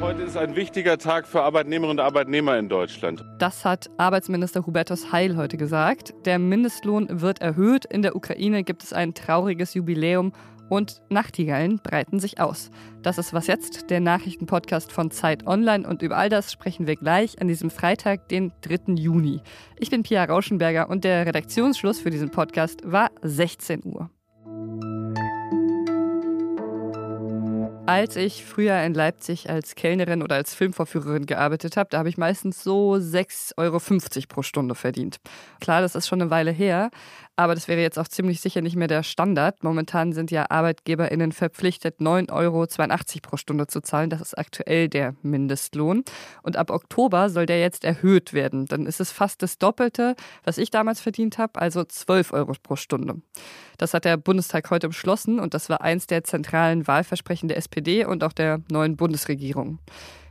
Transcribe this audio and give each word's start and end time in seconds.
Heute 0.00 0.22
ist 0.22 0.36
ein 0.36 0.54
wichtiger 0.54 0.96
Tag 0.96 1.26
für 1.26 1.42
Arbeitnehmerinnen 1.42 1.98
und 1.98 2.04
Arbeitnehmer 2.04 2.56
in 2.56 2.68
Deutschland. 2.68 3.24
Das 3.40 3.64
hat 3.64 3.90
Arbeitsminister 3.96 4.64
Hubertus 4.64 5.10
Heil 5.10 5.36
heute 5.36 5.56
gesagt. 5.56 6.14
Der 6.24 6.38
Mindestlohn 6.38 7.20
wird 7.20 7.40
erhöht. 7.40 7.84
In 7.84 8.02
der 8.02 8.14
Ukraine 8.14 8.62
gibt 8.62 8.84
es 8.84 8.92
ein 8.92 9.14
trauriges 9.14 9.74
Jubiläum 9.74 10.32
und 10.68 11.02
Nachtigallen 11.10 11.80
breiten 11.82 12.20
sich 12.20 12.38
aus. 12.38 12.70
Das 13.02 13.18
ist 13.18 13.34
was 13.34 13.48
jetzt, 13.48 13.90
der 13.90 13.98
Nachrichtenpodcast 13.98 14.92
von 14.92 15.10
Zeit 15.10 15.48
Online 15.48 15.88
und 15.88 16.02
über 16.02 16.16
all 16.16 16.28
das 16.28 16.52
sprechen 16.52 16.86
wir 16.86 16.94
gleich 16.94 17.40
an 17.40 17.48
diesem 17.48 17.70
Freitag, 17.70 18.28
den 18.28 18.52
3. 18.60 18.94
Juni. 18.94 19.40
Ich 19.80 19.90
bin 19.90 20.04
Pia 20.04 20.22
Rauschenberger 20.24 20.88
und 20.88 21.02
der 21.02 21.26
Redaktionsschluss 21.26 21.98
für 21.98 22.10
diesen 22.10 22.30
Podcast 22.30 22.82
war 22.84 23.10
16 23.22 23.82
Uhr. 23.84 24.10
Als 27.86 28.16
ich 28.16 28.46
früher 28.46 28.82
in 28.82 28.94
Leipzig 28.94 29.50
als 29.50 29.74
Kellnerin 29.74 30.22
oder 30.22 30.36
als 30.36 30.54
Filmvorführerin 30.54 31.26
gearbeitet 31.26 31.76
habe, 31.76 31.90
da 31.90 31.98
habe 31.98 32.08
ich 32.08 32.16
meistens 32.16 32.64
so 32.64 32.94
6,50 32.94 33.52
Euro 33.58 33.78
pro 34.26 34.40
Stunde 34.42 34.74
verdient. 34.74 35.18
Klar, 35.60 35.82
das 35.82 35.94
ist 35.94 36.08
schon 36.08 36.22
eine 36.22 36.30
Weile 36.30 36.50
her, 36.50 36.90
aber 37.36 37.54
das 37.54 37.66
wäre 37.66 37.80
jetzt 37.80 37.98
auch 37.98 38.06
ziemlich 38.06 38.40
sicher 38.40 38.60
nicht 38.60 38.76
mehr 38.76 38.86
der 38.86 39.02
Standard. 39.02 39.64
Momentan 39.64 40.12
sind 40.12 40.30
ja 40.30 40.46
ArbeitgeberInnen 40.50 41.32
verpflichtet, 41.32 42.00
9,82 42.00 42.30
Euro 42.32 42.66
pro 43.22 43.36
Stunde 43.36 43.66
zu 43.66 43.80
zahlen. 43.80 44.10
Das 44.10 44.20
ist 44.20 44.38
aktuell 44.38 44.88
der 44.88 45.14
Mindestlohn. 45.22 46.04
Und 46.42 46.56
ab 46.56 46.70
Oktober 46.70 47.30
soll 47.30 47.46
der 47.46 47.60
jetzt 47.60 47.84
erhöht 47.84 48.32
werden. 48.32 48.66
Dann 48.66 48.86
ist 48.86 49.00
es 49.00 49.10
fast 49.10 49.42
das 49.42 49.58
Doppelte, 49.58 50.14
was 50.44 50.58
ich 50.58 50.70
damals 50.70 51.00
verdient 51.00 51.38
habe, 51.38 51.60
also 51.60 51.82
12 51.82 52.32
Euro 52.32 52.52
pro 52.62 52.76
Stunde. 52.76 53.20
Das 53.78 53.94
hat 53.94 54.04
der 54.04 54.16
Bundestag 54.16 54.70
heute 54.70 54.88
beschlossen 54.88 55.40
und 55.40 55.54
das 55.54 55.68
war 55.68 55.80
eins 55.80 56.06
der 56.06 56.22
zentralen 56.22 56.86
Wahlversprechen 56.86 57.48
der 57.48 57.58
SPD 57.58 58.04
und 58.04 58.22
auch 58.22 58.32
der 58.32 58.60
neuen 58.70 58.96
Bundesregierung. 58.96 59.80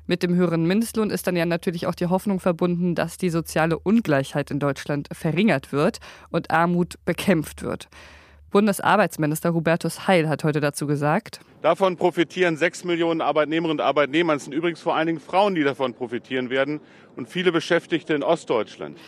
Mit 0.06 0.22
dem 0.22 0.36
höheren 0.36 0.68
Mindestlohn 0.68 1.10
ist 1.10 1.28
dann 1.28 1.38
ja 1.38 1.46
natürlich 1.46 1.88
auch 1.88 1.96
die 1.96 2.08
Hoffnung 2.08 2.42
verbunden, 2.42 2.94
dass 2.94 3.18
die 3.18 3.30
soziale 3.30 3.80
Ungleichheit 3.80 4.52
in 4.52 4.60
Deutschland 4.60 5.08
verringert 5.14 5.72
wird 5.72 6.00
und 6.30 6.52
Armut 6.52 6.96
bekämpft 7.06 7.64
wird. 7.64 7.88
Bundesarbeitsminister 8.52 9.54
Hubertus 9.54 10.06
Heil 10.08 10.28
hat 10.28 10.44
heute 10.44 10.60
dazu 10.60 10.88
gesagt. 10.88 11.40
Davon 11.62 11.96
profitieren 11.96 12.58
sechs 12.58 12.84
Millionen 12.84 13.22
Arbeitnehmerinnen 13.22 13.80
und 13.80 13.86
Arbeitnehmer. 13.86 14.34
Es 14.34 14.44
sind 14.44 14.54
übrigens 14.54 14.82
vor 14.82 14.96
allen 14.96 15.08
Dingen 15.08 15.20
Frauen, 15.22 15.56
die 15.56 15.64
davon 15.64 15.94
profitieren 15.94 16.50
werden 16.50 16.82
und 17.16 17.30
viele 17.30 17.54
Beschäftigte 17.54 18.14
in 18.14 18.24
Ostdeutschland. 18.24 19.00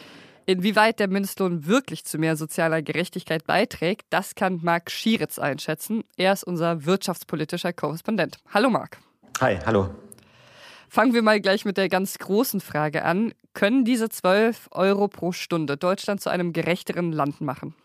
Inwieweit 0.48 1.00
der 1.00 1.10
Mindestlohn 1.10 1.68
wirklich 1.68 2.06
zu 2.06 2.18
mehr 2.18 2.38
sozialer 2.38 2.82
Gerechtigkeit 2.82 3.46
beiträgt, 3.46 4.06
das 4.12 4.34
kann 4.36 4.62
Marc 4.64 4.92
Schieritz 4.92 5.40
einschätzen. 5.40 6.04
Er 6.18 6.34
ist 6.34 6.44
unser 6.44 6.86
wirtschaftspolitischer 6.86 7.74
Korrespondent. 7.74 8.38
Hallo 8.54 8.70
Marc. 8.70 9.00
Hi, 9.42 9.60
hallo. 9.66 9.90
Fangen 10.96 11.14
wir 11.14 11.24
mal 11.24 11.42
gleich 11.42 11.66
mit 11.66 11.76
der 11.76 11.90
ganz 11.90 12.20
großen 12.20 12.62
Frage 12.62 13.04
an. 13.04 13.34
Können 13.54 13.84
diese 13.84 14.08
12 14.08 14.70
Euro 14.72 15.10
pro 15.10 15.34
Stunde 15.34 15.76
Deutschland 15.76 16.22
zu 16.22 16.30
einem 16.30 16.54
gerechteren 16.54 17.12
Land 17.12 17.42
machen? 17.42 17.76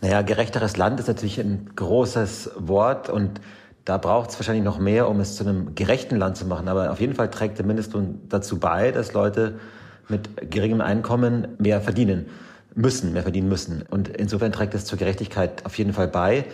Naja, 0.00 0.22
gerechteres 0.22 0.76
Land 0.76 0.98
ist 0.98 1.06
natürlich 1.06 1.38
ein 1.38 1.70
großes 1.76 2.50
Wort 2.56 3.08
und 3.08 3.40
da 3.84 3.96
braucht 3.98 4.30
es 4.30 4.40
wahrscheinlich 4.40 4.64
noch 4.64 4.80
mehr, 4.80 5.08
um 5.08 5.20
es 5.20 5.36
zu 5.36 5.44
einem 5.44 5.76
gerechten 5.76 6.16
Land 6.16 6.36
zu 6.36 6.46
machen. 6.46 6.66
Aber 6.66 6.90
auf 6.90 7.00
jeden 7.00 7.14
Fall 7.14 7.30
trägt 7.30 7.58
der 7.58 7.64
Mindestlohn 7.64 8.22
dazu 8.28 8.58
bei, 8.58 8.90
dass 8.90 9.12
Leute 9.12 9.60
mit 10.08 10.50
geringem 10.50 10.80
Einkommen 10.80 11.54
mehr 11.58 11.80
verdienen 11.80 12.26
müssen, 12.74 13.12
mehr 13.12 13.22
verdienen 13.22 13.48
müssen. 13.48 13.84
Und 13.88 14.08
insofern 14.08 14.50
trägt 14.50 14.74
es 14.74 14.84
zur 14.84 14.98
Gerechtigkeit 14.98 15.64
auf 15.64 15.78
jeden 15.78 15.92
Fall 15.92 16.08
bei. 16.08 16.44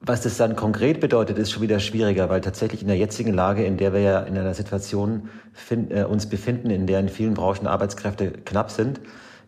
Was 0.00 0.22
das 0.22 0.36
dann 0.36 0.54
konkret 0.54 1.00
bedeutet, 1.00 1.38
ist 1.38 1.50
schon 1.50 1.62
wieder 1.62 1.80
schwieriger, 1.80 2.28
weil 2.30 2.40
tatsächlich 2.40 2.82
in 2.82 2.88
der 2.88 2.96
jetzigen 2.96 3.34
Lage, 3.34 3.64
in 3.64 3.76
der 3.76 3.92
wir 3.92 4.00
ja 4.00 4.20
in 4.20 4.38
einer 4.38 4.54
Situation 4.54 5.28
find, 5.52 5.92
äh, 5.92 6.04
uns 6.04 6.26
befinden, 6.26 6.70
in 6.70 6.86
der 6.86 7.00
in 7.00 7.08
vielen 7.08 7.34
Branchen 7.34 7.66
Arbeitskräfte 7.66 8.30
knapp 8.30 8.70
sind, 8.70 9.00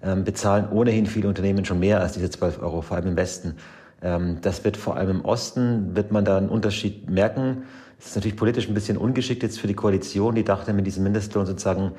ähm, 0.02 0.24
bezahlen 0.24 0.68
ohnehin 0.70 1.06
viele 1.06 1.28
Unternehmen 1.28 1.64
schon 1.64 1.78
mehr 1.78 2.00
als 2.00 2.14
diese 2.14 2.30
12 2.30 2.60
Euro, 2.60 2.82
vor 2.82 2.96
allem 2.96 3.06
im 3.06 3.16
Westen. 3.16 3.54
Ähm, 4.02 4.38
das 4.42 4.64
wird 4.64 4.76
vor 4.76 4.96
allem 4.96 5.10
im 5.10 5.24
Osten, 5.24 5.94
wird 5.94 6.10
man 6.10 6.24
da 6.24 6.36
einen 6.36 6.48
Unterschied 6.48 7.08
merken. 7.08 7.62
Es 8.00 8.08
ist 8.08 8.16
natürlich 8.16 8.36
politisch 8.36 8.66
ein 8.66 8.74
bisschen 8.74 8.96
ungeschickt 8.96 9.44
jetzt 9.44 9.60
für 9.60 9.68
die 9.68 9.74
Koalition, 9.74 10.34
die 10.34 10.44
dachte 10.44 10.72
mit 10.72 10.86
diesem 10.86 11.04
Mindestlohn 11.04 11.46
sozusagen 11.46 11.92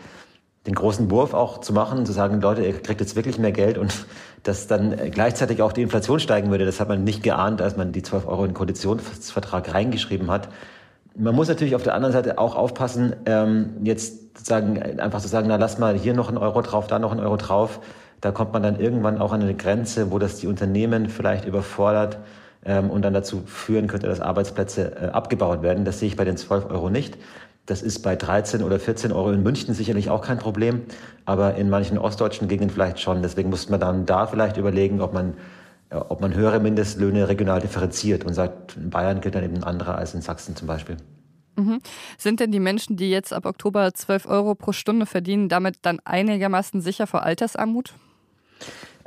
den 0.67 0.75
großen 0.75 1.09
Wurf 1.09 1.33
auch 1.33 1.59
zu 1.59 1.73
machen, 1.73 2.05
zu 2.05 2.11
sagen, 2.11 2.39
Leute, 2.39 2.63
ihr 2.63 2.79
kriegt 2.79 3.01
jetzt 3.01 3.15
wirklich 3.15 3.39
mehr 3.39 3.51
Geld 3.51 3.77
und 3.77 4.05
dass 4.43 4.67
dann 4.67 4.95
gleichzeitig 5.11 5.61
auch 5.61 5.71
die 5.71 5.81
Inflation 5.83 6.19
steigen 6.19 6.49
würde, 6.49 6.65
das 6.65 6.79
hat 6.79 6.87
man 6.87 7.03
nicht 7.03 7.21
geahnt, 7.23 7.61
als 7.61 7.77
man 7.77 7.91
die 7.91 8.01
12 8.01 8.27
Euro 8.27 8.43
in 8.43 8.51
den 8.51 8.55
Koalitionsvertrag 8.55 9.73
reingeschrieben 9.73 10.31
hat. 10.31 10.49
Man 11.15 11.35
muss 11.35 11.47
natürlich 11.47 11.75
auf 11.75 11.83
der 11.83 11.93
anderen 11.93 12.13
Seite 12.13 12.39
auch 12.39 12.55
aufpassen, 12.55 13.15
ähm, 13.25 13.71
jetzt 13.83 14.45
sagen, 14.45 14.81
einfach 14.99 15.21
zu 15.21 15.27
sagen, 15.27 15.47
na 15.49 15.57
lass 15.57 15.77
mal 15.77 15.95
hier 15.95 16.13
noch 16.13 16.29
einen 16.29 16.37
Euro 16.37 16.61
drauf, 16.61 16.87
da 16.87 16.99
noch 16.99 17.11
einen 17.11 17.19
Euro 17.19 17.37
drauf. 17.37 17.81
Da 18.21 18.31
kommt 18.31 18.53
man 18.53 18.63
dann 18.63 18.79
irgendwann 18.79 19.19
auch 19.19 19.33
an 19.33 19.41
eine 19.41 19.55
Grenze, 19.55 20.11
wo 20.11 20.19
das 20.19 20.37
die 20.37 20.47
Unternehmen 20.47 21.09
vielleicht 21.09 21.45
überfordert 21.45 22.19
ähm, 22.65 22.89
und 22.89 23.01
dann 23.01 23.13
dazu 23.13 23.41
führen 23.45 23.87
könnte, 23.87 24.07
dass 24.07 24.21
Arbeitsplätze 24.21 24.95
äh, 24.95 25.05
abgebaut 25.07 25.63
werden. 25.63 25.85
Das 25.85 25.99
sehe 25.99 26.07
ich 26.07 26.15
bei 26.15 26.25
den 26.25 26.37
12 26.37 26.69
Euro 26.69 26.89
nicht. 26.89 27.17
Das 27.65 27.81
ist 27.81 27.99
bei 27.99 28.15
13 28.15 28.63
oder 28.63 28.79
14 28.79 29.11
Euro 29.11 29.31
in 29.31 29.43
München 29.43 29.73
sicherlich 29.73 30.09
auch 30.09 30.21
kein 30.21 30.39
Problem, 30.39 30.81
aber 31.25 31.55
in 31.55 31.69
manchen 31.69 31.97
ostdeutschen 31.97 32.47
Gegenden 32.47 32.73
vielleicht 32.73 32.99
schon. 32.99 33.21
Deswegen 33.21 33.49
muss 33.49 33.69
man 33.69 33.79
dann 33.79 34.05
da 34.05 34.27
vielleicht 34.27 34.57
überlegen, 34.57 34.99
ob 34.99 35.13
man, 35.13 35.35
ob 35.89 36.21
man 36.21 36.33
höhere 36.33 36.59
Mindestlöhne 36.59 37.29
regional 37.29 37.61
differenziert 37.61 38.25
und 38.25 38.33
sagt, 38.33 38.75
in 38.77 38.89
Bayern 38.89 39.21
gilt 39.21 39.35
dann 39.35 39.43
eben 39.43 39.57
ein 39.57 39.63
anderer 39.63 39.95
als 39.95 40.13
in 40.13 40.21
Sachsen 40.21 40.55
zum 40.55 40.67
Beispiel. 40.67 40.97
Mhm. 41.55 41.79
Sind 42.17 42.39
denn 42.39 42.51
die 42.51 42.59
Menschen, 42.59 42.97
die 42.97 43.11
jetzt 43.11 43.33
ab 43.33 43.45
Oktober 43.45 43.93
12 43.93 44.25
Euro 44.25 44.55
pro 44.55 44.71
Stunde 44.71 45.05
verdienen, 45.05 45.49
damit 45.49 45.77
dann 45.83 45.99
einigermaßen 46.03 46.81
sicher 46.81 47.07
vor 47.07 47.23
Altersarmut? 47.23 47.93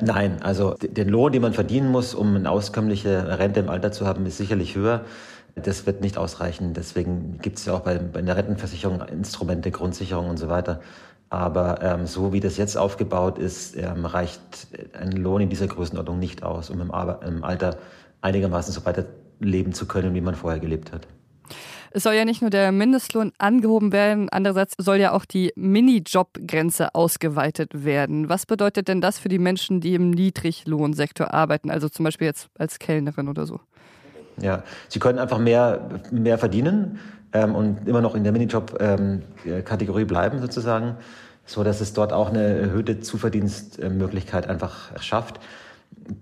Nein, 0.00 0.42
also 0.42 0.74
den 0.80 1.08
Lohn, 1.08 1.32
den 1.32 1.42
man 1.42 1.52
verdienen 1.52 1.90
muss, 1.90 2.14
um 2.14 2.34
eine 2.34 2.50
auskömmliche 2.50 3.38
Rente 3.38 3.60
im 3.60 3.68
Alter 3.68 3.92
zu 3.92 4.06
haben, 4.06 4.26
ist 4.26 4.38
sicherlich 4.38 4.74
höher. 4.74 5.04
Das 5.56 5.86
wird 5.86 6.00
nicht 6.00 6.18
ausreichen. 6.18 6.74
Deswegen 6.74 7.38
gibt 7.40 7.58
es 7.58 7.66
ja 7.66 7.74
auch 7.74 7.80
bei, 7.80 7.98
bei 7.98 8.22
der 8.22 8.36
Rentenversicherung 8.36 9.00
Instrumente, 9.02 9.70
Grundsicherung 9.70 10.28
und 10.28 10.36
so 10.36 10.48
weiter. 10.48 10.80
Aber 11.30 11.82
ähm, 11.82 12.06
so 12.06 12.32
wie 12.32 12.40
das 12.40 12.56
jetzt 12.56 12.76
aufgebaut 12.76 13.38
ist, 13.38 13.76
ähm, 13.76 14.04
reicht 14.04 14.68
ein 14.92 15.12
Lohn 15.12 15.42
in 15.42 15.50
dieser 15.50 15.66
Größenordnung 15.66 16.18
nicht 16.18 16.42
aus, 16.42 16.70
um 16.70 16.80
im, 16.80 16.92
im 17.26 17.44
Alter 17.44 17.78
einigermaßen 18.20 18.72
so 18.72 18.84
weiterleben 18.84 19.72
zu 19.72 19.86
können, 19.86 20.14
wie 20.14 20.20
man 20.20 20.34
vorher 20.34 20.60
gelebt 20.60 20.92
hat. 20.92 21.06
Es 21.96 22.02
soll 22.02 22.14
ja 22.14 22.24
nicht 22.24 22.40
nur 22.40 22.50
der 22.50 22.72
Mindestlohn 22.72 23.32
angehoben 23.38 23.92
werden, 23.92 24.28
andererseits 24.28 24.74
soll 24.78 24.96
ja 24.96 25.12
auch 25.12 25.24
die 25.24 25.52
Minijob-Grenze 25.54 26.92
ausgeweitet 26.92 27.84
werden. 27.84 28.28
Was 28.28 28.46
bedeutet 28.46 28.88
denn 28.88 29.00
das 29.00 29.20
für 29.20 29.28
die 29.28 29.38
Menschen, 29.38 29.80
die 29.80 29.94
im 29.94 30.10
Niedriglohnsektor 30.10 31.32
arbeiten, 31.32 31.70
also 31.70 31.88
zum 31.88 32.04
Beispiel 32.04 32.26
jetzt 32.26 32.48
als 32.58 32.80
Kellnerin 32.80 33.28
oder 33.28 33.46
so? 33.46 33.60
Ja, 34.40 34.62
sie 34.88 34.98
können 34.98 35.18
einfach 35.18 35.38
mehr, 35.38 36.00
mehr 36.10 36.38
verdienen 36.38 36.98
ähm, 37.32 37.54
und 37.54 37.86
immer 37.88 38.00
noch 38.00 38.14
in 38.14 38.24
der 38.24 38.32
Minijob-Kategorie 38.32 40.02
ähm, 40.02 40.06
bleiben 40.06 40.40
sozusagen, 40.40 40.96
so 41.46 41.62
dass 41.62 41.80
es 41.80 41.92
dort 41.92 42.12
auch 42.12 42.30
eine 42.30 42.42
erhöhte 42.42 43.00
Zuverdienstmöglichkeit 43.00 44.48
einfach 44.48 45.00
schafft 45.00 45.40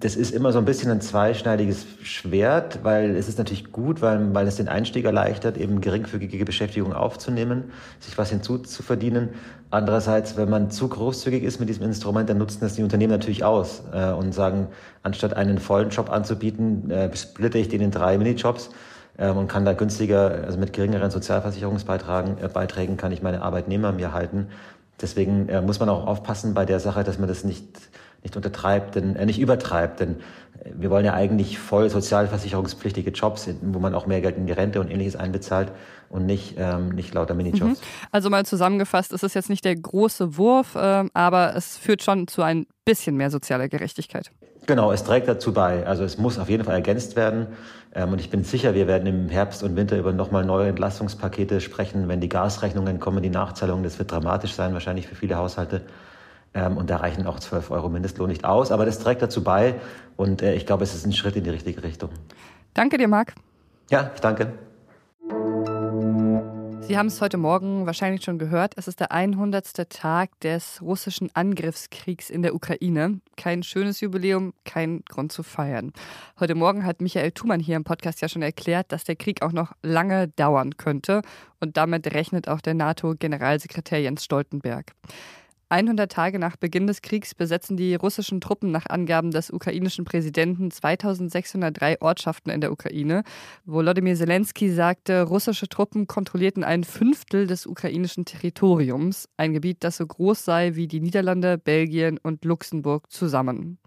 das 0.00 0.14
ist 0.14 0.30
immer 0.32 0.52
so 0.52 0.58
ein 0.58 0.64
bisschen 0.64 0.90
ein 0.90 1.00
zweischneidiges 1.00 1.86
Schwert, 2.02 2.80
weil 2.84 3.16
es 3.16 3.28
ist 3.28 3.38
natürlich 3.38 3.72
gut, 3.72 4.00
weil, 4.00 4.32
weil 4.32 4.46
es 4.46 4.56
den 4.56 4.68
Einstieg 4.68 5.04
erleichtert, 5.04 5.56
eben 5.56 5.80
geringfügige 5.80 6.44
Beschäftigung 6.44 6.92
aufzunehmen, 6.92 7.64
sich 7.98 8.16
was 8.16 8.30
hinzuzuverdienen. 8.30 9.30
Andererseits, 9.70 10.36
wenn 10.36 10.48
man 10.48 10.70
zu 10.70 10.88
großzügig 10.88 11.42
ist 11.42 11.58
mit 11.58 11.68
diesem 11.68 11.84
Instrument, 11.84 12.28
dann 12.30 12.38
nutzen 12.38 12.60
das 12.60 12.74
die 12.74 12.82
Unternehmen 12.82 13.12
natürlich 13.12 13.42
aus 13.42 13.82
äh, 13.92 14.12
und 14.12 14.32
sagen, 14.32 14.68
anstatt 15.02 15.34
einen 15.34 15.58
vollen 15.58 15.90
Job 15.90 16.10
anzubieten, 16.10 16.90
äh, 16.90 17.14
splitte 17.16 17.58
ich 17.58 17.68
den 17.68 17.80
in 17.80 17.90
drei 17.90 18.18
Minijobs 18.18 18.70
äh, 19.16 19.30
und 19.30 19.48
kann 19.48 19.64
da 19.64 19.72
günstiger, 19.72 20.44
also 20.44 20.58
mit 20.58 20.72
geringeren 20.72 21.10
Sozialversicherungsbeiträgen 21.10 22.38
äh, 22.38 22.48
Beiträgen 22.48 22.96
kann 22.96 23.10
ich 23.10 23.22
meine 23.22 23.42
Arbeitnehmer 23.42 23.90
mir 23.90 24.12
halten. 24.12 24.48
Deswegen 25.00 25.48
äh, 25.48 25.60
muss 25.60 25.80
man 25.80 25.88
auch 25.88 26.06
aufpassen 26.06 26.54
bei 26.54 26.64
der 26.64 26.78
Sache, 26.78 27.02
dass 27.02 27.18
man 27.18 27.28
das 27.28 27.42
nicht 27.42 27.66
nicht 28.22 28.36
untertreibt, 28.36 28.94
denn 28.94 29.16
äh, 29.16 29.26
nicht 29.26 29.40
übertreibt, 29.40 30.00
denn 30.00 30.16
wir 30.74 30.90
wollen 30.90 31.04
ja 31.04 31.14
eigentlich 31.14 31.58
voll 31.58 31.90
sozialversicherungspflichtige 31.90 33.10
Jobs, 33.10 33.48
wo 33.62 33.78
man 33.78 33.94
auch 33.94 34.06
mehr 34.06 34.20
Geld 34.20 34.36
in 34.36 34.46
die 34.46 34.52
Rente 34.52 34.80
und 34.80 34.90
ähnliches 34.90 35.16
einbezahlt 35.16 35.72
und 36.08 36.26
nicht, 36.26 36.54
ähm, 36.58 36.90
nicht 36.90 37.14
lauter 37.14 37.34
Minijobs. 37.34 37.80
Mhm. 37.80 37.84
Also 38.10 38.30
mal 38.30 38.44
zusammengefasst, 38.46 39.12
es 39.12 39.22
ist 39.22 39.34
jetzt 39.34 39.50
nicht 39.50 39.64
der 39.64 39.74
große 39.74 40.36
Wurf, 40.36 40.74
äh, 40.74 41.04
aber 41.14 41.56
es 41.56 41.76
führt 41.76 42.02
schon 42.02 42.28
zu 42.28 42.42
ein 42.42 42.66
bisschen 42.84 43.16
mehr 43.16 43.30
sozialer 43.30 43.68
Gerechtigkeit. 43.68 44.30
Genau, 44.66 44.92
es 44.92 45.02
trägt 45.02 45.26
dazu 45.26 45.52
bei. 45.52 45.84
Also 45.86 46.04
es 46.04 46.18
muss 46.18 46.38
auf 46.38 46.48
jeden 46.48 46.64
Fall 46.64 46.76
ergänzt 46.76 47.16
werden. 47.16 47.48
Ähm, 47.94 48.12
und 48.12 48.20
ich 48.20 48.30
bin 48.30 48.44
sicher, 48.44 48.74
wir 48.74 48.86
werden 48.86 49.06
im 49.06 49.28
Herbst 49.28 49.62
und 49.62 49.74
Winter 49.74 49.98
über 49.98 50.12
nochmal 50.12 50.44
neue 50.44 50.68
Entlastungspakete 50.68 51.60
sprechen. 51.60 52.06
Wenn 52.08 52.20
die 52.20 52.28
Gasrechnungen 52.28 53.00
kommen, 53.00 53.22
die 53.22 53.30
Nachzahlungen, 53.30 53.82
das 53.82 53.98
wird 53.98 54.12
dramatisch 54.12 54.52
sein, 54.52 54.72
wahrscheinlich 54.72 55.08
für 55.08 55.16
viele 55.16 55.36
Haushalte. 55.36 55.82
Ähm, 56.54 56.76
und 56.76 56.90
da 56.90 56.96
reichen 56.96 57.26
auch 57.26 57.40
12 57.40 57.70
Euro 57.70 57.88
Mindestlohn 57.88 58.28
nicht 58.28 58.44
aus. 58.44 58.72
Aber 58.72 58.84
das 58.84 58.98
trägt 58.98 59.22
dazu 59.22 59.42
bei. 59.42 59.74
Und 60.16 60.42
äh, 60.42 60.54
ich 60.54 60.66
glaube, 60.66 60.84
es 60.84 60.94
ist 60.94 61.06
ein 61.06 61.12
Schritt 61.12 61.36
in 61.36 61.44
die 61.44 61.50
richtige 61.50 61.82
Richtung. 61.82 62.10
Danke 62.74 62.98
dir, 62.98 63.08
Marc. 63.08 63.34
Ja, 63.90 64.10
ich 64.14 64.20
danke. 64.20 64.52
Sie 66.92 66.98
haben 66.98 67.06
es 67.06 67.20
heute 67.20 67.38
Morgen 67.38 67.86
wahrscheinlich 67.86 68.24
schon 68.24 68.38
gehört. 68.38 68.74
Es 68.76 68.88
ist 68.88 69.00
der 69.00 69.12
100. 69.12 69.88
Tag 69.88 70.38
des 70.40 70.82
russischen 70.82 71.30
Angriffskriegs 71.32 72.28
in 72.28 72.42
der 72.42 72.54
Ukraine. 72.54 73.20
Kein 73.36 73.62
schönes 73.62 74.00
Jubiläum, 74.00 74.52
kein 74.64 75.02
Grund 75.08 75.32
zu 75.32 75.42
feiern. 75.42 75.92
Heute 76.40 76.54
Morgen 76.54 76.84
hat 76.84 77.00
Michael 77.00 77.30
Thumann 77.30 77.60
hier 77.60 77.76
im 77.76 77.84
Podcast 77.84 78.20
ja 78.20 78.28
schon 78.28 78.42
erklärt, 78.42 78.90
dass 78.90 79.04
der 79.04 79.16
Krieg 79.16 79.42
auch 79.42 79.52
noch 79.52 79.72
lange 79.82 80.28
dauern 80.28 80.76
könnte. 80.76 81.22
Und 81.60 81.76
damit 81.76 82.12
rechnet 82.12 82.48
auch 82.48 82.60
der 82.60 82.74
NATO-Generalsekretär 82.74 84.02
Jens 84.02 84.24
Stoltenberg. 84.24 84.92
100 85.72 86.12
Tage 86.12 86.38
nach 86.38 86.56
Beginn 86.56 86.86
des 86.86 87.00
Kriegs 87.00 87.34
besetzen 87.34 87.78
die 87.78 87.94
russischen 87.94 88.42
Truppen 88.42 88.70
nach 88.70 88.84
Angaben 88.90 89.30
des 89.30 89.50
ukrainischen 89.50 90.04
Präsidenten 90.04 90.70
2603 90.70 92.02
Ortschaften 92.02 92.50
in 92.50 92.60
der 92.60 92.72
Ukraine. 92.72 93.22
Volodymyr 93.64 94.14
Zelensky 94.14 94.70
sagte, 94.70 95.22
russische 95.22 95.70
Truppen 95.70 96.06
kontrollierten 96.06 96.62
ein 96.62 96.84
Fünftel 96.84 97.46
des 97.46 97.66
ukrainischen 97.66 98.26
Territoriums, 98.26 99.30
ein 99.38 99.54
Gebiet, 99.54 99.78
das 99.80 99.96
so 99.96 100.06
groß 100.06 100.44
sei 100.44 100.72
wie 100.74 100.88
die 100.88 101.00
Niederlande, 101.00 101.56
Belgien 101.56 102.18
und 102.22 102.44
Luxemburg 102.44 103.10
zusammen. 103.10 103.78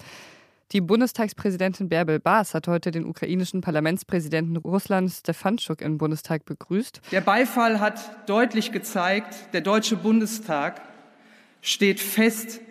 Die 0.72 0.82
Bundestagspräsidentin 0.82 1.88
Bärbel 1.88 2.20
Baas 2.20 2.56
hat 2.56 2.68
heute 2.68 2.90
den 2.90 3.06
ukrainischen 3.06 3.62
Parlamentspräsidenten 3.62 4.58
Russland 4.58 5.12
Stefanschuk 5.12 5.82
im 5.82 6.00
Bundestag 6.00 6.46
begrüßt. 6.46 7.02
Der 7.12 7.22
Beifall 7.22 7.80
hat 7.80 8.28
deutlich 8.28 8.72
gezeigt, 8.72 9.54
der 9.54 9.62
Deutsche 9.62 9.98
Bundestag 9.98 10.95
steht 11.66 12.00
fest 12.00 12.62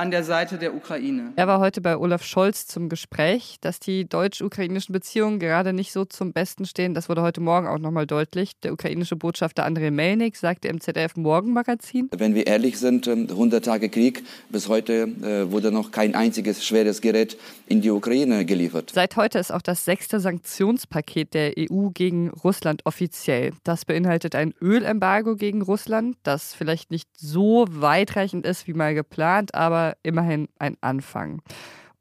an 0.00 0.10
der 0.10 0.24
Seite 0.24 0.56
der 0.56 0.74
Ukraine. 0.74 1.34
Er 1.36 1.46
war 1.46 1.60
heute 1.60 1.82
bei 1.82 1.94
Olaf 1.94 2.24
Scholz 2.24 2.66
zum 2.66 2.88
Gespräch, 2.88 3.58
dass 3.60 3.80
die 3.80 4.08
deutsch-ukrainischen 4.08 4.94
Beziehungen 4.94 5.38
gerade 5.38 5.74
nicht 5.74 5.92
so 5.92 6.06
zum 6.06 6.32
Besten 6.32 6.64
stehen. 6.64 6.94
Das 6.94 7.10
wurde 7.10 7.20
heute 7.20 7.42
Morgen 7.42 7.66
auch 7.68 7.78
nochmal 7.78 8.06
deutlich. 8.06 8.58
Der 8.60 8.72
ukrainische 8.72 9.16
Botschafter 9.16 9.66
Andrei 9.66 9.90
Melnik 9.90 10.36
sagte 10.36 10.68
im 10.68 10.80
ZDF 10.80 11.16
Morgenmagazin. 11.16 12.08
Wenn 12.16 12.34
wir 12.34 12.46
ehrlich 12.46 12.78
sind, 12.78 13.06
100 13.08 13.36
ähm, 13.38 13.62
Tage 13.62 13.90
Krieg, 13.90 14.24
bis 14.48 14.68
heute 14.68 15.02
äh, 15.22 15.52
wurde 15.52 15.70
noch 15.70 15.90
kein 15.90 16.14
einziges 16.14 16.64
schweres 16.64 17.02
Gerät 17.02 17.36
in 17.66 17.82
die 17.82 17.90
Ukraine 17.90 18.46
geliefert. 18.46 18.92
Seit 18.94 19.16
heute 19.16 19.38
ist 19.38 19.52
auch 19.52 19.60
das 19.60 19.84
sechste 19.84 20.18
Sanktionspaket 20.18 21.34
der 21.34 21.52
EU 21.58 21.90
gegen 21.90 22.30
Russland 22.30 22.86
offiziell. 22.86 23.52
Das 23.64 23.84
beinhaltet 23.84 24.34
ein 24.34 24.54
Ölembargo 24.62 25.36
gegen 25.36 25.60
Russland, 25.60 26.16
das 26.22 26.54
vielleicht 26.54 26.90
nicht 26.90 27.10
so 27.18 27.66
weitreichend 27.68 28.46
ist 28.46 28.66
wie 28.66 28.72
mal 28.72 28.94
geplant, 28.94 29.54
aber 29.54 29.89
immerhin 30.02 30.48
ein 30.58 30.76
Anfang. 30.80 31.42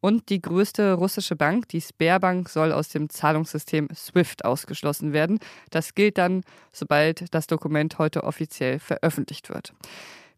Und 0.01 0.29
die 0.29 0.41
größte 0.41 0.93
russische 0.93 1.35
Bank, 1.35 1.67
die 1.69 1.81
Sberbank, 1.81 2.47
soll 2.47 2.71
aus 2.71 2.87
dem 2.89 3.09
Zahlungssystem 3.09 3.89
SWIFT 3.93 4.45
ausgeschlossen 4.45 5.11
werden. 5.11 5.39
Das 5.71 5.93
gilt 5.93 6.17
dann, 6.17 6.43
sobald 6.71 7.33
das 7.33 7.47
Dokument 7.47 7.99
heute 7.99 8.23
offiziell 8.23 8.79
veröffentlicht 8.79 9.49
wird. 9.49 9.73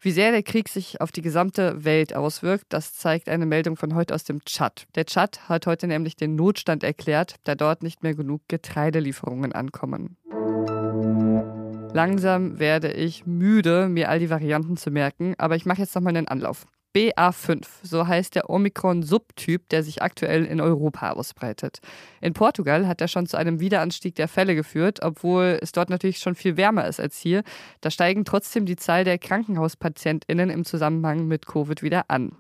Wie 0.04 0.12
sehr 0.12 0.32
der 0.32 0.42
Krieg 0.42 0.68
sich 0.68 1.00
auf 1.00 1.12
die 1.12 1.22
gesamte 1.22 1.86
Welt 1.86 2.16
auswirkt, 2.16 2.66
das 2.70 2.96
zeigt 2.96 3.30
eine 3.30 3.46
Meldung 3.46 3.78
von 3.78 3.94
heute 3.94 4.16
aus 4.16 4.24
dem 4.24 4.44
Tschad. 4.46 4.88
Der 4.96 5.06
Tschad 5.06 5.48
hat 5.48 5.68
heute 5.68 5.86
nämlich 5.86 6.16
den 6.16 6.36
Notstand 6.36 6.84
erklärt, 6.84 7.36
da 7.44 7.54
dort 7.54 7.84
nicht 7.84 8.02
mehr 8.02 8.16
genug 8.16 8.42
Getreidelieferungen 8.48 9.52
ankommen. 9.54 10.18
Langsam 11.94 12.58
werde 12.58 12.94
ich 12.94 13.28
müde, 13.28 13.90
mir 13.90 14.10
all 14.10 14.18
die 14.18 14.32
Varianten 14.32 14.76
zu 14.76 14.90
merken, 14.90 15.36
aber 15.38 15.56
ich 15.56 15.68
mache 15.68 15.82
jetzt 15.82 15.94
nochmal 15.94 16.18
einen 16.18 16.28
Anlauf. 16.28 16.66
BA5, 16.94 17.66
so 17.84 18.08
heißt 18.08 18.36
der 18.36 18.50
Omikron-Subtyp, 18.50 19.70
der 19.70 19.84
sich 19.84 20.02
aktuell 20.02 20.46
in 20.46 20.60
Europa 20.60 21.12
ausbreitet. 21.12 21.80
In 22.20 22.34
Portugal 22.34 22.88
hat 22.88 23.02
er 23.02 23.08
schon 23.08 23.28
zu 23.28 23.38
einem 23.38 23.60
Wiederanstieg 23.60 24.16
der 24.16 24.28
Fälle 24.28 24.56
geführt, 24.56 25.00
obwohl 25.02 25.58
es 25.62 25.72
dort 25.72 25.90
natürlich 25.90 26.20
schon 26.20 26.36
viel 26.36 26.58
wärmer 26.58 26.88
ist 26.88 27.00
als 27.00 27.18
hier. 27.18 27.44
Da 27.80 27.92
steigen 27.92 28.26
trotzdem 28.26 28.66
die 28.66 28.76
Zahl 28.76 29.04
der 29.04 29.18
Krankenhauspatientinnen 29.18 30.50
im 30.50 30.66
Zusammenhang 30.66 31.28
mit 31.28 31.46
Covid 31.46 31.82
wieder 31.82 32.06
an. 32.10 32.34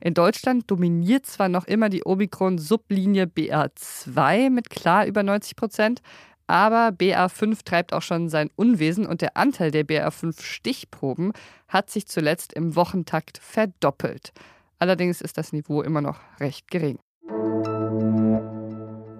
In 0.00 0.14
Deutschland 0.14 0.70
dominiert 0.70 1.26
zwar 1.26 1.48
noch 1.48 1.66
immer 1.66 1.88
die 1.88 2.04
Omikron-Sublinie 2.04 3.24
BA2 3.24 4.50
mit 4.50 4.68
klar 4.70 5.06
über 5.06 5.22
90 5.22 5.56
Prozent, 5.56 6.02
aber 6.46 6.88
BA5 6.88 7.64
treibt 7.64 7.92
auch 7.92 8.02
schon 8.02 8.28
sein 8.28 8.50
Unwesen 8.56 9.06
und 9.06 9.22
der 9.22 9.36
Anteil 9.36 9.70
der 9.70 9.86
BA5-Stichproben 9.86 11.32
hat 11.68 11.90
sich 11.90 12.06
zuletzt 12.06 12.52
im 12.52 12.76
Wochentakt 12.76 13.38
verdoppelt. 13.38 14.32
Allerdings 14.78 15.20
ist 15.20 15.38
das 15.38 15.52
Niveau 15.52 15.82
immer 15.82 16.00
noch 16.00 16.20
recht 16.40 16.70
gering. 16.70 16.98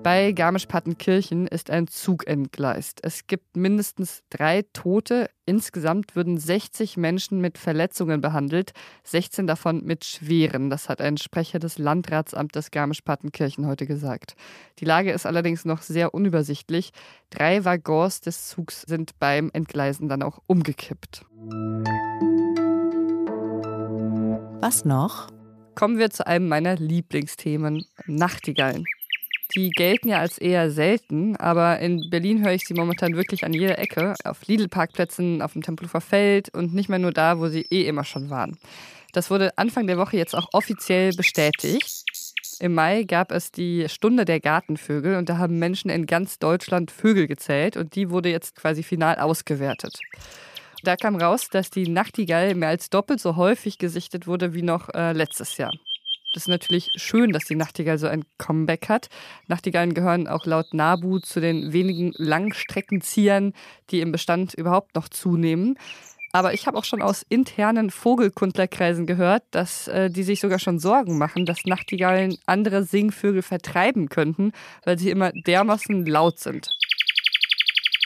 Bei 0.05 0.33
Garmisch-Partenkirchen 0.33 1.47
ist 1.47 1.71
ein 1.71 1.87
Zug 1.89 2.27
entgleist. 2.27 3.01
Es 3.03 3.27
gibt 3.27 3.57
mindestens 3.57 4.23
drei 4.29 4.63
Tote. 4.75 5.31
Insgesamt 5.47 6.15
würden 6.15 6.37
60 6.37 6.99
Menschen 6.99 7.41
mit 7.41 7.57
Verletzungen 7.57 8.21
behandelt, 8.21 8.75
16 9.05 9.47
davon 9.47 9.83
mit 9.83 10.05
schweren. 10.05 10.69
Das 10.69 10.91
hat 10.91 11.01
ein 11.01 11.17
Sprecher 11.17 11.59
des 11.59 11.79
Landratsamtes 11.79 12.71
Garmisch-Partenkirchen 12.71 13.67
heute 13.67 13.87
gesagt. 13.87 14.37
Die 14.79 14.85
Lage 14.85 15.11
ist 15.11 15.25
allerdings 15.25 15.65
noch 15.65 15.81
sehr 15.81 16.13
unübersichtlich. 16.13 16.91
Drei 17.31 17.65
Waggons 17.65 18.21
des 18.21 18.49
Zugs 18.49 18.83
sind 18.83 19.19
beim 19.19 19.49
Entgleisen 19.55 20.11
dann 20.11 20.23
auch 20.23 20.39
umgekippt. 20.47 21.25
Was 24.61 24.85
noch? 24.85 25.29
Kommen 25.75 25.97
wir 25.97 26.11
zu 26.11 26.27
einem 26.27 26.47
meiner 26.47 26.77
Lieblingsthemen, 26.77 27.87
Nachtigallen. 28.07 28.85
Die 29.57 29.71
gelten 29.71 30.09
ja 30.09 30.19
als 30.19 30.39
eher 30.39 30.71
selten, 30.71 31.37
aber 31.37 31.79
in 31.79 32.11
Berlin 32.11 32.45
höre 32.45 32.55
ich 32.55 32.65
sie 32.67 32.75
momentan 32.75 33.15
wirklich 33.15 33.45
an 33.45 33.53
jeder 33.53 33.79
Ecke, 33.79 34.15
auf 34.25 34.45
Lidl-Parkplätzen, 34.47 35.43
auf 35.43 35.53
dem 35.53 35.63
Tempelhofer 35.63 36.01
Feld 36.01 36.53
und 36.53 36.75
nicht 36.75 36.89
mehr 36.89 36.99
nur 36.99 37.13
da, 37.13 37.39
wo 37.39 37.49
sie 37.49 37.65
eh 37.71 37.87
immer 37.87 38.05
schon 38.05 38.31
waren. 38.31 38.59
Das 39.13 39.31
wurde 39.31 39.57
Anfang 39.57 39.87
der 39.87 39.97
Woche 39.97 40.17
jetzt 40.17 40.35
auch 40.35 40.49
offiziell 40.53 41.13
bestätigt. 41.13 42.05
Im 42.59 42.75
Mai 42.75 43.05
gab 43.05 43.31
es 43.31 43.53
die 43.53 43.89
Stunde 43.89 44.25
der 44.25 44.41
Gartenvögel 44.41 45.17
und 45.17 45.29
da 45.29 45.39
haben 45.39 45.59
Menschen 45.61 45.89
in 45.89 46.07
ganz 46.07 46.41
Deutschland 46.41 46.91
Vögel 46.91 47.29
gezählt 47.29 47.77
und 47.77 47.95
die 47.95 48.11
wurde 48.11 48.31
jetzt 48.31 48.57
quasi 48.57 48.83
final 48.83 49.17
ausgewertet. 49.17 50.01
Da 50.83 50.97
kam 50.97 51.17
raus, 51.17 51.49
dass 51.51 51.71
die 51.71 51.89
Nachtigall 51.89 52.55
mehr 52.55 52.69
als 52.69 52.91
doppelt 52.91 53.21
so 53.21 53.37
häufig 53.37 53.79
gesichtet 53.79 54.27
wurde 54.27 54.53
wie 54.53 54.63
noch 54.63 54.89
äh, 54.93 55.13
letztes 55.13 55.57
Jahr. 55.57 55.73
Das 56.35 56.43
ist 56.43 56.49
natürlich 56.49 56.91
schön, 56.97 57.33
dass 57.33 57.45
die 57.45 57.55
Nachtigall 57.55 57.97
so 57.97 58.09
ein 58.09 58.25
Comeback 58.39 58.89
hat. 58.89 59.09
Nachtigallen 59.47 59.95
gehören 59.95 60.27
auch 60.27 60.47
laut 60.47 60.75
NABU 60.75 61.21
zu 61.21 61.41
den 61.41 61.73
wenigen 61.73 62.13
Langstreckenziehern, 62.17 63.53
die 63.91 64.01
im 64.01 64.11
Bestand 64.11 64.53
überhaupt 64.55 64.97
noch 64.97 65.09
zunehmen. 65.09 65.79
Aber 66.33 66.53
ich 66.53 66.67
habe 66.67 66.77
auch 66.77 66.85
schon 66.85 67.03
aus 67.03 67.25
internen 67.29 67.91
Vogelkundlerkreisen 67.91 69.07
gehört, 69.07 69.45
dass 69.53 69.87
äh, 69.87 70.11
die 70.11 70.25
sich 70.25 70.41
sogar 70.41 70.59
schon 70.59 70.81
Sorgen 70.81 71.17
machen, 71.19 71.47
dass 71.47 71.65
Nachtigallen 71.65 72.37
andere 72.47 72.83
Singvögel 72.83 73.43
vertreiben 73.43 74.09
könnten, 74.09 74.51
weil 74.85 74.99
sie 74.99 75.11
immer 75.11 75.31
dermaßen 75.31 76.05
laut 76.05 76.41
sind. 76.41 76.69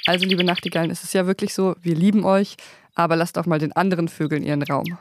Also, 0.05 0.27
liebe 0.27 0.45
Nachtigallen, 0.45 0.91
es 0.91 1.03
ist 1.03 1.15
ja 1.15 1.27
wirklich 1.27 1.55
so, 1.55 1.75
wir 1.81 1.95
lieben 1.95 2.25
euch, 2.25 2.57
aber 2.95 3.17
lasst 3.17 3.39
auch 3.39 3.47
mal 3.47 3.59
den 3.59 3.73
anderen 3.73 4.09
Vögeln 4.09 4.43
ihren 4.43 4.63
Raum. 4.63 4.99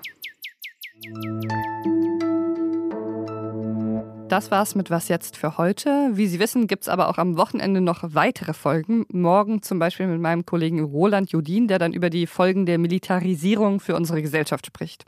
Das 4.29 4.51
war's 4.51 4.75
mit 4.75 4.89
Was 4.89 5.07
jetzt 5.07 5.37
für 5.37 5.57
heute. 5.57 6.09
Wie 6.11 6.27
Sie 6.27 6.39
wissen, 6.39 6.67
gibt's 6.67 6.89
aber 6.89 7.07
auch 7.07 7.17
am 7.17 7.37
Wochenende 7.37 7.79
noch 7.79 8.03
weitere 8.03 8.51
Folgen. 8.51 9.05
Morgen 9.09 9.61
zum 9.61 9.79
Beispiel 9.79 10.05
mit 10.05 10.19
meinem 10.19 10.45
Kollegen 10.45 10.83
Roland 10.83 11.31
Judin, 11.31 11.69
der 11.69 11.79
dann 11.79 11.93
über 11.93 12.09
die 12.09 12.27
Folgen 12.27 12.65
der 12.65 12.77
Militarisierung 12.77 13.79
für 13.79 13.95
unsere 13.95 14.21
Gesellschaft 14.21 14.65
spricht. 14.65 15.05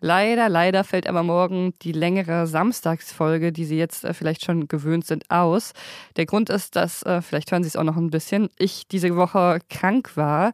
Leider, 0.00 0.48
leider 0.48 0.84
fällt 0.84 1.06
aber 1.06 1.22
morgen 1.22 1.74
die 1.82 1.92
längere 1.92 2.46
Samstagsfolge, 2.46 3.52
die 3.52 3.64
Sie 3.66 3.76
jetzt 3.76 4.04
äh, 4.04 4.14
vielleicht 4.14 4.44
schon 4.44 4.68
gewöhnt 4.68 5.06
sind, 5.06 5.30
aus. 5.30 5.72
Der 6.16 6.24
Grund 6.24 6.48
ist, 6.48 6.76
dass, 6.76 7.02
äh, 7.02 7.20
vielleicht 7.20 7.50
hören 7.50 7.62
Sie 7.62 7.68
es 7.68 7.76
auch 7.76 7.84
noch 7.84 7.96
ein 7.96 8.10
bisschen, 8.10 8.48
ich 8.58 8.88
diese 8.88 9.16
Woche 9.16 9.58
krank 9.68 10.12
war 10.16 10.52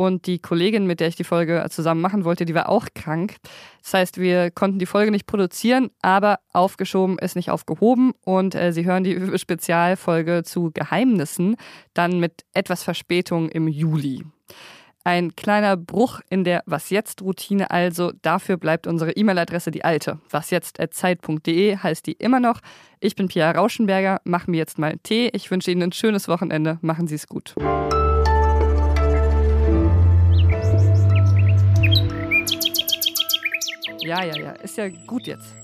und 0.00 0.26
die 0.26 0.38
Kollegin, 0.38 0.86
mit 0.86 0.98
der 0.98 1.08
ich 1.08 1.16
die 1.16 1.24
Folge 1.24 1.62
zusammen 1.68 2.00
machen 2.00 2.24
wollte, 2.24 2.46
die 2.46 2.54
war 2.54 2.70
auch 2.70 2.86
krank. 2.94 3.36
Das 3.82 3.92
heißt, 3.92 4.18
wir 4.18 4.50
konnten 4.50 4.78
die 4.78 4.86
Folge 4.86 5.10
nicht 5.10 5.26
produzieren, 5.26 5.90
aber 6.00 6.38
aufgeschoben 6.54 7.18
ist 7.18 7.36
nicht 7.36 7.50
aufgehoben. 7.50 8.12
Und 8.24 8.54
äh, 8.54 8.72
Sie 8.72 8.86
hören 8.86 9.04
die 9.04 9.20
Spezialfolge 9.38 10.42
zu 10.42 10.70
Geheimnissen 10.72 11.56
dann 11.92 12.18
mit 12.18 12.44
etwas 12.54 12.82
Verspätung 12.82 13.50
im 13.50 13.68
Juli. 13.68 14.24
Ein 15.04 15.36
kleiner 15.36 15.76
Bruch 15.76 16.20
in 16.30 16.44
der 16.44 16.62
Was 16.64 16.88
jetzt 16.88 17.20
Routine 17.20 17.70
also. 17.70 18.12
Dafür 18.22 18.56
bleibt 18.56 18.86
unsere 18.86 19.12
E-Mail-Adresse 19.12 19.70
die 19.70 19.84
alte. 19.84 20.18
wasjetzt.zeit.de 20.30 21.76
heißt 21.76 22.06
die 22.06 22.12
immer 22.12 22.40
noch. 22.40 22.60
Ich 23.00 23.16
bin 23.16 23.28
Pia 23.28 23.50
Rauschenberger. 23.50 24.22
Machen 24.24 24.52
wir 24.52 24.58
jetzt 24.58 24.78
mal 24.78 24.96
Tee. 25.02 25.28
Ich 25.34 25.50
wünsche 25.50 25.70
Ihnen 25.70 25.82
ein 25.82 25.92
schönes 25.92 26.26
Wochenende. 26.26 26.78
Machen 26.80 27.06
Sie 27.06 27.16
es 27.16 27.26
gut. 27.26 27.54
Ja, 34.10 34.24
ja, 34.24 34.36
ja. 34.36 34.50
Ist 34.54 34.76
ja 34.76 34.88
gut 34.88 35.28
jetzt. 35.28 35.54